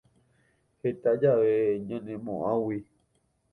[0.83, 1.53] Heta jave
[1.87, 2.77] ñanemoʼag̃ui.